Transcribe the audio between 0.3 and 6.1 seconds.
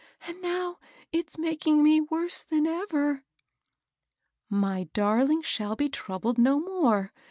now it's making me worse than ever."" My darling shall be